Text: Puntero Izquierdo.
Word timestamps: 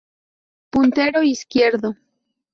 Puntero 0.71 1.21
Izquierdo. 1.21 1.95